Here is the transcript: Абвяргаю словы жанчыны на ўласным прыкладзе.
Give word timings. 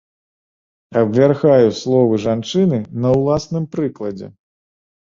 Абвяргаю 1.01 1.69
словы 1.81 2.15
жанчыны 2.27 2.83
на 3.05 3.09
ўласным 3.21 3.73
прыкладзе. 3.79 4.27